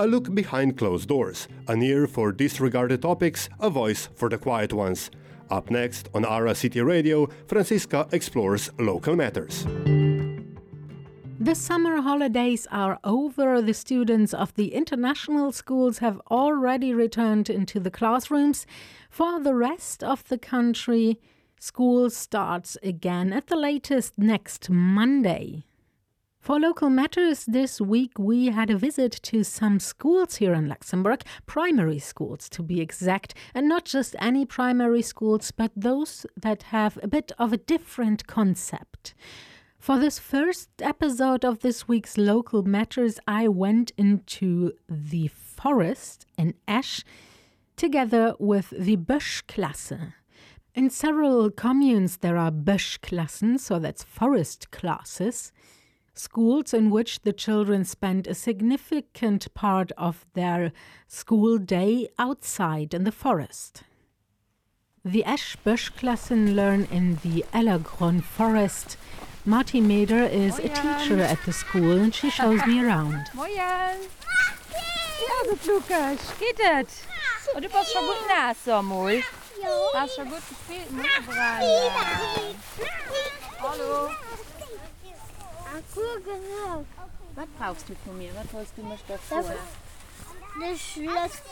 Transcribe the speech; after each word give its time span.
A 0.00 0.06
look 0.06 0.34
behind 0.34 0.78
closed 0.78 1.10
doors, 1.10 1.46
an 1.68 1.82
ear 1.82 2.06
for 2.06 2.32
disregarded 2.32 3.02
topics, 3.02 3.50
a 3.60 3.68
voice 3.68 4.08
for 4.14 4.30
the 4.30 4.38
quiet 4.38 4.72
ones. 4.72 5.10
Up 5.50 5.70
next 5.70 6.08
on 6.14 6.24
Ara 6.24 6.54
City 6.54 6.80
Radio, 6.80 7.28
Franziska 7.46 8.08
explores 8.10 8.70
local 8.78 9.14
matters. 9.14 9.66
The 11.38 11.54
summer 11.54 12.00
holidays 12.00 12.66
are 12.70 12.98
over. 13.04 13.60
The 13.60 13.74
students 13.74 14.32
of 14.32 14.54
the 14.54 14.72
international 14.72 15.52
schools 15.52 15.98
have 15.98 16.18
already 16.30 16.94
returned 16.94 17.50
into 17.50 17.78
the 17.78 17.90
classrooms. 17.90 18.64
For 19.10 19.38
the 19.38 19.54
rest 19.54 20.02
of 20.02 20.26
the 20.28 20.38
country, 20.38 21.20
school 21.58 22.08
starts 22.08 22.78
again 22.82 23.34
at 23.34 23.48
the 23.48 23.56
latest 23.56 24.16
next 24.16 24.70
Monday. 24.70 25.66
For 26.40 26.58
local 26.58 26.88
matters 26.88 27.44
this 27.44 27.82
week, 27.82 28.18
we 28.18 28.46
had 28.46 28.70
a 28.70 28.78
visit 28.78 29.12
to 29.24 29.44
some 29.44 29.78
schools 29.78 30.36
here 30.36 30.54
in 30.54 30.68
Luxembourg, 30.68 31.22
primary 31.44 31.98
schools 31.98 32.48
to 32.48 32.62
be 32.62 32.80
exact, 32.80 33.34
and 33.54 33.68
not 33.68 33.84
just 33.84 34.16
any 34.18 34.46
primary 34.46 35.02
schools, 35.02 35.50
but 35.50 35.70
those 35.76 36.24
that 36.34 36.62
have 36.64 36.98
a 37.02 37.08
bit 37.08 37.30
of 37.38 37.52
a 37.52 37.58
different 37.58 38.26
concept. 38.26 39.12
For 39.78 39.98
this 39.98 40.18
first 40.18 40.70
episode 40.80 41.44
of 41.44 41.58
this 41.58 41.86
week's 41.86 42.16
Local 42.16 42.62
Matters, 42.62 43.20
I 43.28 43.46
went 43.46 43.92
into 43.98 44.72
the 44.88 45.28
forest 45.28 46.24
in 46.38 46.54
Esch 46.66 47.04
together 47.76 48.34
with 48.38 48.70
the 48.70 48.96
Böschklasse. 48.96 50.14
In 50.74 50.88
several 50.88 51.50
communes, 51.50 52.16
there 52.16 52.38
are 52.38 52.50
Böschklassen, 52.50 53.60
so 53.60 53.78
that's 53.78 54.02
forest 54.02 54.70
classes, 54.70 55.52
schools 56.14 56.74
in 56.74 56.90
which 56.90 57.20
the 57.22 57.32
children 57.32 57.84
spend 57.84 58.26
a 58.26 58.34
significant 58.34 59.52
part 59.54 59.92
of 59.96 60.26
their 60.34 60.72
school 61.06 61.58
day 61.58 62.08
outside 62.18 62.94
in 62.94 63.04
the 63.04 63.12
forest. 63.12 63.82
The 65.04 65.24
Esch 65.24 65.56
Böschklassen 65.64 66.54
learn 66.54 66.86
in 66.90 67.16
the 67.22 67.44
Ellergronn 67.52 68.22
forest 68.22 68.96
Marty 69.46 69.80
Mader 69.80 70.30
is 70.30 70.58
a 70.58 70.68
teacher 70.68 71.20
at 71.20 71.38
the 71.46 71.52
school 71.52 71.92
and 71.92 72.14
she 72.14 72.28
shows 72.28 72.64
me 72.66 72.84
around. 72.84 73.24
Moin! 73.34 73.56
Ja, 73.56 73.98
gut, 75.48 75.66
Lukas. 75.66 76.38
Geht 76.38 76.58
das? 76.58 77.06
Und 77.54 77.62
du 77.64 77.68
bist 77.68 77.92
schon 77.92 78.04
gut 78.04 78.28
nass, 78.28 78.58
so 78.64 78.82
mal. 78.82 79.14
Ja. 79.14 79.22
Hast 79.94 80.16
schon 80.16 80.28
gut 80.28 80.42
gespielt, 80.46 80.90
ne? 85.96 86.02
Hallo. 86.26 86.86
Was 87.34 87.46
brauchst 87.58 87.88
du 87.88 87.94
von 88.04 88.18
mir? 88.18 88.30
Was 88.34 88.52
willst 88.52 88.76
du 88.76 88.82
mir 88.82 88.98
davor? 89.06 89.44
Das 90.60 90.80
Schloss. 90.80 91.42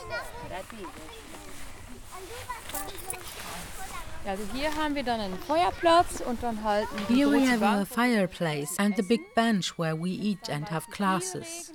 Also 4.26 4.42
hier 4.52 4.74
haben 4.74 4.94
wir 4.94 5.04
dann 5.04 5.20
einen 5.20 5.38
Feuerplatz 5.38 6.20
und 6.20 6.42
dann 6.42 6.62
halten 6.62 6.96
die 7.08 7.14
Here 7.14 7.30
we 7.30 7.46
have 7.46 7.64
a 7.64 7.84
fireplace 7.84 8.78
and 8.78 8.96
the 8.96 9.02
big 9.02 9.20
bench 9.34 9.78
where 9.78 9.96
we 9.96 10.10
eat 10.10 10.50
and 10.50 10.70
have 10.70 10.86
classes. 10.90 11.72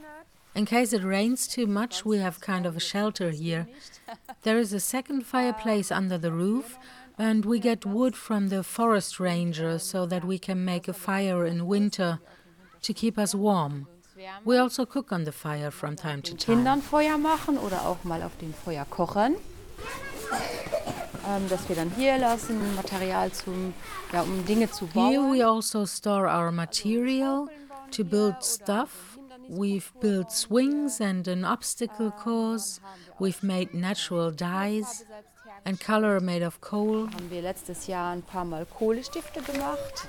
In 0.53 0.65
case 0.65 0.93
it 0.93 1.03
rains 1.03 1.47
too 1.47 1.65
much, 1.65 2.05
we 2.05 2.19
have 2.19 2.39
kind 2.39 2.67
of 2.67 2.75
a 2.75 2.79
shelter 2.79 3.31
here. 3.31 3.65
There 4.43 4.59
is 4.59 4.71
a 4.71 4.79
second 4.79 5.25
fireplace 5.25 5.91
under 5.91 6.19
the 6.19 6.31
roof, 6.31 6.77
and 7.17 7.43
we 7.43 7.59
get 7.59 7.85
wood 7.85 8.15
from 8.15 8.49
the 8.49 8.61
forest 8.61 9.19
ranger 9.19 9.79
so 9.79 10.05
that 10.05 10.23
we 10.23 10.37
can 10.37 10.63
make 10.63 10.87
a 10.87 10.93
fire 10.93 11.47
in 11.47 11.65
winter 11.65 12.19
to 12.83 12.93
keep 12.93 13.17
us 13.17 13.33
warm. 13.33 13.87
We 14.45 14.57
also 14.57 14.85
cook 14.85 15.11
on 15.11 15.25
the 15.25 15.31
fire 15.31 15.71
from 15.71 15.95
time 15.95 16.21
to 16.21 16.35
time. 16.35 16.57
Kindern 16.57 16.81
Feuer 16.81 17.17
machen 17.17 17.57
oder 17.57 17.81
auch 17.87 18.03
mal 18.03 18.21
auf 18.21 18.37
dem 18.37 18.53
Feuer 18.53 18.85
kochen. 18.85 19.35
Ähm, 21.25 21.47
dass 21.49 21.67
wir 21.69 21.75
dann 21.75 21.89
hier 21.91 22.17
lassen, 22.17 22.75
Material 22.75 23.31
zum, 23.31 23.73
ja, 24.11 24.21
um 24.21 24.45
Dinge 24.45 24.69
zu 24.69 24.87
Here 24.93 25.21
we 25.21 25.41
also 25.45 25.85
store 25.85 26.27
our 26.27 26.51
material 26.51 27.47
to 27.91 28.03
build 28.03 28.43
stuff. 28.43 29.17
We've 29.49 29.91
built 30.01 30.31
swings 30.31 30.99
and 31.01 31.27
an 31.27 31.45
obstacle 31.45 32.11
course. 32.11 32.81
We've 33.19 33.41
made 33.41 33.73
natural 33.73 34.31
dyes 34.31 35.05
and 35.65 35.79
color 35.79 36.19
made 36.19 36.45
of 36.45 36.59
coal. 36.61 37.07
haben 37.13 37.29
wir 37.29 37.41
letztes 37.41 37.87
Jahr 37.87 38.13
ein 38.13 38.21
paar 38.21 38.45
Mal 38.45 38.65
Kohlestifte 38.65 39.41
gemacht. 39.41 40.07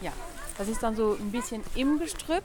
Ja, 0.00 0.12
das 0.58 0.68
ist 0.68 0.82
dann 0.82 0.96
so 0.96 1.16
ein 1.18 1.30
bisschen 1.30 1.62
im 1.74 1.98
Gestrüpp. 1.98 2.44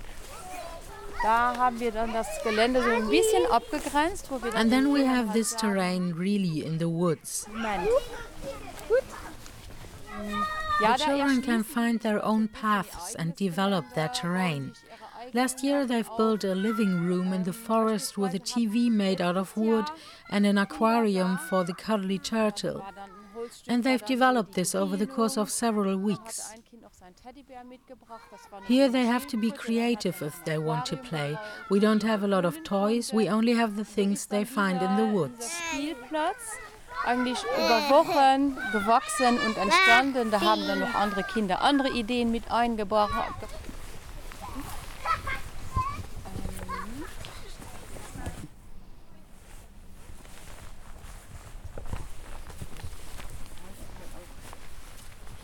Da 1.23 1.55
haben 1.57 1.79
wir 1.79 1.91
dann 1.91 2.11
das 2.11 2.27
Gelände 2.43 2.83
so 2.83 2.89
ein 2.89 3.07
bisschen 3.09 3.45
abgegrenzt, 3.49 4.29
wo 4.29 4.43
wir 4.43 4.51
dann 4.51 4.61
And 4.61 4.71
then 4.71 4.93
we 4.93 5.07
have 5.07 5.31
this 5.33 5.55
terrain 5.55 6.13
really 6.17 6.61
in 6.61 6.79
the 6.79 6.87
woods. 6.87 7.47
Moment. 7.47 7.87
Gut. 8.87 9.03
Ja, 10.81 10.97
The 10.97 11.03
children 11.03 11.41
can 11.41 11.63
find 11.63 12.01
their 12.01 12.23
own 12.25 12.49
paths 12.49 13.15
and 13.15 13.35
develop 13.39 13.93
their 13.93 14.11
terrain. 14.11 14.73
Last 15.33 15.63
year, 15.63 15.85
they've 15.85 16.09
built 16.17 16.43
a 16.43 16.53
living 16.53 17.05
room 17.07 17.31
in 17.31 17.43
the 17.43 17.53
forest 17.53 18.17
with 18.17 18.33
a 18.33 18.39
TV 18.39 18.91
made 18.91 19.21
out 19.21 19.37
of 19.37 19.55
wood 19.55 19.85
and 20.29 20.45
an 20.45 20.57
aquarium 20.57 21.37
for 21.37 21.63
the 21.63 21.73
cuddly 21.73 22.19
turtle. 22.19 22.79
war 22.79 22.91
dann 22.93 23.03
ein 23.05 23.33
Holzstück, 23.33 23.73
And 23.73 23.83
they've 23.83 24.05
developed 24.05 24.53
this 24.55 24.75
over 24.75 24.97
the 24.97 25.07
course 25.07 25.37
of 25.37 25.49
several 25.49 25.97
weeks. 25.97 26.53
Ein 27.03 27.15
Kind 27.15 27.15
noch 27.15 27.23
seinen 27.23 27.35
Teddybär 27.35 27.63
mitgebracht. 27.63 28.21
Das 28.31 28.51
war 28.51 28.59
eine 28.59 28.67
Here 28.67 28.91
they 28.91 29.05
have 29.05 29.27
to 29.27 29.37
be 29.37 29.47
Schildkröte, 29.47 29.61
dann 29.67 29.83
hat 29.93 29.99
creative 30.01 30.25
if 30.25 30.43
they 30.43 30.57
want 30.57 30.85
to 30.87 30.95
play. 30.95 31.37
We 31.69 31.79
don't 31.79 32.03
have 32.03 32.23
a 32.23 32.27
lot 32.27 32.45
of 32.45 32.63
toys, 32.63 33.13
we 33.13 33.29
only 33.29 33.53
have 33.53 33.75
the 33.75 33.83
things 33.83 34.27
they 34.27 34.45
find 34.45 34.81
in 34.81 34.95
the 34.97 35.11
woods. 35.13 35.51
Eigentlich 37.05 37.37
über 37.43 37.89
Wochen 37.89 38.55
gewachsen 38.71 39.37
und 39.45 39.57
entstanden. 39.57 40.31
Da 40.31 40.39
haben 40.39 40.65
dann 40.65 40.79
noch 40.79 40.93
andere 40.93 41.23
Kinder 41.23 41.61
andere 41.61 41.89
Ideen 41.89 42.31
mit 42.31 42.49
eingebracht. 42.49 43.11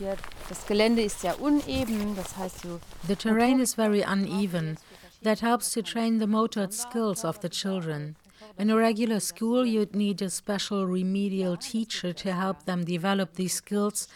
Hier, 0.00 0.16
das 0.48 0.66
Gelände 0.66 1.02
ist 1.02 1.20
sehr 1.20 1.38
uneben, 1.42 2.16
das 2.16 2.34
heißt 2.34 2.62
so 2.62 2.80
The 3.06 3.16
terrain 3.16 3.60
is 3.60 3.74
very 3.74 4.02
uneven. 4.02 4.78
That 5.22 5.42
helps 5.42 5.72
to 5.72 5.82
train 5.82 6.20
the 6.20 6.26
motor 6.26 6.72
skills 6.72 7.22
of 7.22 7.40
the 7.42 7.50
children. 7.50 8.16
In 8.56 8.70
a 8.70 8.76
regular 8.76 9.20
school, 9.20 9.66
you'd 9.66 9.94
need 9.94 10.22
a 10.22 10.30
special 10.30 10.86
remedial 10.86 11.58
teacher 11.58 12.14
to 12.14 12.32
help 12.32 12.64
them 12.64 12.86
develop 12.86 13.34
these 13.34 13.52
skills. 13.52 14.08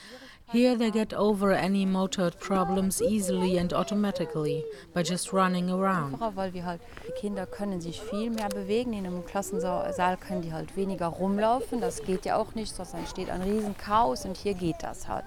Here, 0.52 0.76
they 0.76 0.90
get 0.90 1.12
over 1.14 1.52
any 1.52 1.86
motor 1.86 2.30
problems 2.30 3.00
easily 3.02 3.56
and 3.58 3.72
automatically 3.72 4.64
by 4.92 5.02
just 5.02 5.32
running 5.32 5.70
around. 5.70 6.20
weil 6.36 6.52
wir 6.52 6.64
halt, 6.64 6.80
die 7.08 7.12
Kinder 7.20 7.46
können 7.46 7.80
sich 7.80 8.00
viel 8.00 8.30
mehr 8.30 8.50
bewegen. 8.50 8.92
In 8.92 9.06
einem 9.06 9.24
Klassensaal 9.24 10.16
können 10.18 10.42
die 10.42 10.52
halt 10.52 10.76
weniger 10.76 11.06
rumlaufen. 11.06 11.80
Das 11.80 12.02
geht 12.02 12.24
ja 12.24 12.36
auch 12.36 12.54
nicht, 12.54 12.74
sonst 12.74 12.94
entsteht 12.94 13.30
ein 13.30 13.42
riesen 13.42 13.76
Chaos 13.76 14.26
und 14.26 14.36
hier 14.36 14.54
geht 14.54 14.76
das 14.80 15.08
halt. 15.08 15.24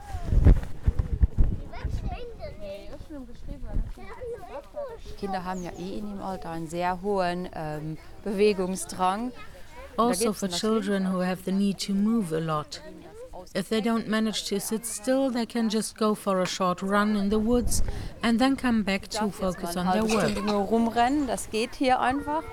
Kinder 5.19 5.43
haben 5.43 5.63
ja 5.63 5.71
eh 5.71 5.97
in 5.97 6.09
dem 6.09 6.21
Alter 6.21 6.51
einen 6.51 6.67
sehr 6.67 7.01
hohen 7.01 7.49
ähm, 7.53 7.97
Bewegungsdrang. 8.23 9.31
Also 9.97 10.33
for 10.33 10.47
children 10.47 11.11
who 11.11 11.23
have 11.23 11.43
the 11.45 11.51
need 11.51 11.79
to 11.85 11.93
move 11.93 12.31
a 12.35 12.39
lot. 12.39 12.81
If 13.55 13.69
they 13.69 13.81
don't 13.81 14.07
manage 14.07 14.45
to 14.49 14.59
sit 14.59 14.85
still, 14.85 15.31
they 15.31 15.45
can 15.45 15.69
just 15.69 15.97
go 15.97 16.13
for 16.13 16.41
a 16.41 16.45
short 16.45 16.81
run 16.83 17.15
in 17.15 17.29
the 17.29 17.39
woods 17.39 17.81
and 18.21 18.39
then 18.39 18.55
come 18.55 18.83
back 18.83 19.07
to 19.09 19.31
focus 19.31 19.75
on 19.75 19.91
their 19.91 20.03
work. 20.03 20.43
Nur 20.45 20.65
rumrennen, 20.65 21.27
das 21.27 21.49
geht 21.49 21.73
hier 21.75 21.99
einfach. 21.99 22.43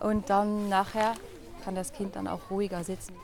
Und 0.00 0.28
dann 0.28 0.68
nachher 0.68 1.14
kann 1.64 1.74
das 1.74 1.92
Kind 1.92 2.16
dann 2.16 2.26
auch 2.26 2.50
ruhiger 2.50 2.84
sitzen. 2.84 3.14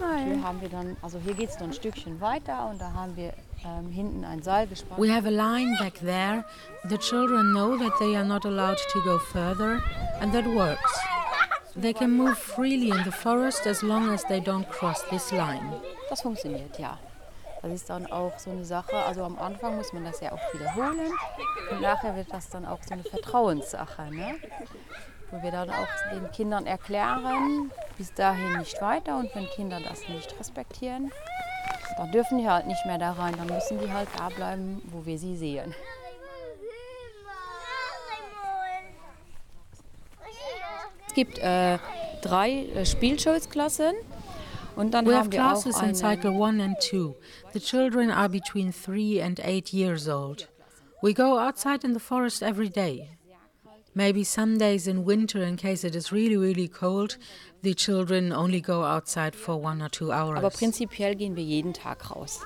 Hier 0.00 0.42
haben 0.42 0.60
wir 0.60 0.68
dann, 0.70 0.96
also 1.02 1.18
hier 1.18 1.34
geht 1.34 1.50
es 1.50 1.58
noch 1.58 1.66
ein 1.66 1.72
Stückchen 1.72 2.20
weiter 2.20 2.68
und 2.70 2.80
da 2.80 2.92
haben 2.92 3.16
wir 3.16 3.34
ähm, 3.64 3.90
hinten 3.90 4.24
ein 4.24 4.42
Seil 4.42 4.66
gespannt. 4.66 5.00
We 5.00 5.14
have 5.14 5.26
a 5.26 5.30
line 5.30 5.76
back 5.78 5.94
there. 6.00 6.44
The 6.88 6.96
children 6.96 7.52
know 7.52 7.76
that 7.76 7.92
they 7.98 8.16
are 8.16 8.24
not 8.24 8.46
allowed 8.46 8.78
to 8.92 9.00
go 9.02 9.18
further, 9.18 9.82
and 10.20 10.32
that 10.32 10.46
works. 10.46 10.98
They 11.76 11.92
can 11.92 12.12
move 12.16 12.36
freely 12.36 12.90
in 12.90 13.04
the 13.04 13.12
forest 13.12 13.66
as 13.66 13.82
long 13.82 14.10
as 14.10 14.24
they 14.24 14.40
don't 14.40 14.68
cross 14.70 15.04
this 15.10 15.30
line. 15.32 15.80
Das 16.08 16.22
funktioniert, 16.22 16.78
ja. 16.78 16.98
Das 17.62 17.70
ist 17.72 17.90
dann 17.90 18.10
auch 18.10 18.38
so 18.38 18.50
eine 18.50 18.64
Sache, 18.64 18.96
also 18.96 19.22
am 19.22 19.38
Anfang 19.38 19.76
muss 19.76 19.92
man 19.92 20.04
das 20.04 20.20
ja 20.20 20.32
auch 20.32 20.54
wiederholen 20.54 21.12
und 21.70 21.82
nachher 21.82 22.16
wird 22.16 22.32
das 22.32 22.48
dann 22.48 22.64
auch 22.64 22.78
so 22.82 22.94
eine 22.94 23.04
Vertrauenssache, 23.04 24.10
ne? 24.10 24.36
Wo 25.30 25.42
wir 25.42 25.50
dann 25.50 25.70
auch 25.70 25.88
den 26.12 26.30
Kindern 26.32 26.66
erklären, 26.66 27.70
bis 27.98 28.12
dahin 28.14 28.58
nicht 28.58 28.80
weiter 28.80 29.18
und 29.18 29.34
wenn 29.34 29.46
Kinder 29.46 29.78
das 29.80 30.08
nicht 30.08 30.38
respektieren, 30.38 31.12
Dann 31.96 32.12
dürfen 32.12 32.38
die 32.38 32.48
halt 32.48 32.66
nicht 32.66 32.84
mehr 32.86 32.98
da 32.98 33.12
rein, 33.12 33.34
dann 33.36 33.48
müssen 33.48 33.78
die 33.78 33.92
halt 33.92 34.08
da 34.16 34.28
bleiben, 34.28 34.80
wo 34.90 35.04
wir 35.04 35.18
sie 35.18 35.36
sehen. 35.36 35.74
Es 41.06 41.14
gibt 41.14 41.38
äh, 41.40 41.78
drei 42.22 42.66
äh, 42.66 42.86
Spielschulsklassen 42.86 43.94
und 44.76 44.94
dann 44.94 45.06
We 45.06 45.10
have 45.10 45.24
haben 45.24 45.32
wir 45.32 45.44
auch 45.44 45.62
classes 45.62 45.82
in 45.82 45.94
cycle 45.94 46.30
1 46.30 46.62
and 46.62 46.80
2. 46.80 47.14
The 47.52 47.60
children 47.60 48.10
are 48.10 48.28
between 48.28 48.72
3 48.72 49.20
and 49.22 49.40
8 49.40 49.72
years 49.72 50.08
old. 50.08 50.48
We 51.02 51.12
go 51.12 51.38
outside 51.38 51.84
in 51.84 51.94
the 51.94 52.00
forest 52.00 52.42
every 52.42 52.70
day. 52.70 53.08
Maybe 53.94 54.22
some 54.22 54.56
days 54.56 54.86
in 54.86 55.04
winter, 55.04 55.42
in 55.42 55.56
case 55.56 55.82
it 55.82 55.96
is 55.96 56.12
really, 56.12 56.36
really 56.36 56.68
cold, 56.68 57.16
the 57.62 57.74
children 57.74 58.32
only 58.32 58.60
go 58.60 58.84
outside 58.84 59.34
for 59.34 59.56
one 59.60 59.82
or 59.82 59.88
two 59.88 60.12
hours. 60.12 60.38
aber 60.38 60.50
prinzipiell 60.50 61.16
gehen 61.16 61.34
wir 61.36 61.42
jeden 61.42 61.72
Tag 61.72 62.10
raus. 62.10 62.40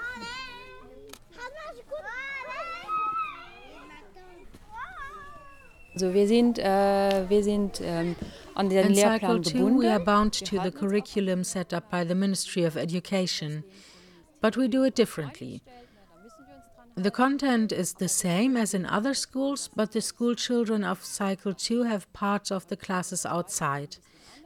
Also 5.93 6.13
wir 6.13 6.27
sind, 6.27 6.59
äh, 6.59 7.29
wir 7.29 7.45
sind 7.45 7.81
ähm, 7.81 8.17
an 8.55 8.69
den 8.69 8.87
In 8.89 8.95
Lehrplan 8.95 9.45
Cycle 9.45 9.61
2, 9.61 9.79
we 9.79 9.89
are 9.89 10.01
bound 10.01 10.33
to 10.45 10.61
the 10.61 10.73
curriculum 10.73 11.45
set 11.45 11.73
up 11.73 11.89
by 11.89 12.05
the 12.05 12.17
Ministry 12.17 12.65
of 12.65 12.77
Education, 12.77 13.63
but 14.41 14.57
we 14.57 14.67
do 14.69 14.83
it 14.85 14.97
differently. 14.97 15.63
The 16.97 17.11
content 17.11 17.73
is 17.73 17.95
the 17.95 18.09
same 18.09 18.57
as 18.57 18.73
in 18.73 18.87
other 18.87 19.15
schools, 19.15 19.69
but 19.75 19.91
the 19.91 20.01
school 20.01 20.37
children 20.37 20.85
of 20.85 21.05
Cycle 21.05 21.53
2 21.53 21.83
have 21.83 22.13
parts 22.13 22.53
of 22.53 22.69
the 22.69 22.77
classes 22.77 23.27
outside. 23.27 23.97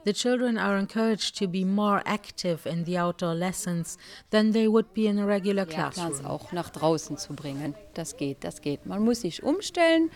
The 0.05 0.15
children 0.15 0.57
are 0.57 0.79
encouraged 0.79 1.37
to 1.39 1.47
be 1.47 1.65
more 1.65 2.03
active 2.07 2.67
in 2.67 2.85
the 2.85 2.97
outdoor 2.97 3.35
lessons 3.35 3.99
than 4.31 4.53
they 4.53 4.67
would 4.67 4.95
be 4.95 5.07
in 5.07 5.19
a 5.19 5.27
regular 5.27 5.67
classroom. 5.67 6.25
auch 6.25 6.51
nach 6.53 6.71
draußen 6.71 7.19
zu 7.19 7.35
bringen. 7.35 7.75
Das 7.93 8.17
geht, 8.17 8.43
das 8.43 8.63
geht. 8.63 8.87
Man 8.87 9.05
muss 9.05 9.21
sich 9.21 9.43
umstellen 9.43 10.11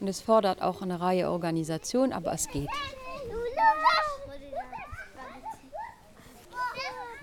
und 0.00 0.08
es 0.08 0.22
fordert 0.22 0.62
auch 0.62 0.80
eine 0.80 1.00
Reihe 1.00 1.30
Organisation, 1.30 2.14
aber 2.14 2.32
es 2.32 2.48
geht. 2.48 2.68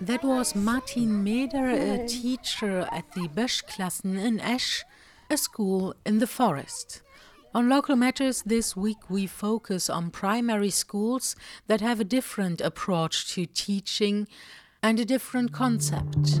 That 0.02 0.24
was 0.24 0.56
Martin 0.56 1.22
Meder, 1.22 1.68
a 1.68 2.08
teacher 2.08 2.88
at 2.90 3.12
the 3.12 3.28
Böschklassen 3.28 4.18
in 4.18 4.40
Esch, 4.40 4.82
a 5.30 5.36
school 5.36 5.94
in 6.04 6.18
the 6.18 6.26
forest. 6.26 7.02
On 7.54 7.68
local 7.68 7.94
matters 7.94 8.42
this 8.42 8.74
week, 8.74 9.08
we 9.08 9.28
focus 9.28 9.88
on 9.88 10.10
primary 10.10 10.70
schools 10.70 11.36
that 11.68 11.80
have 11.80 12.00
a 12.00 12.04
different 12.04 12.60
approach 12.60 13.32
to 13.34 13.46
teaching 13.46 14.26
and 14.82 14.98
a 14.98 15.04
different 15.04 15.52
concept. 15.52 16.40